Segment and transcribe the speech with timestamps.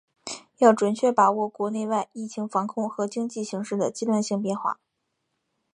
[0.57, 4.79] 要准确把握国内外疫情防控和经济形势的阶段性变化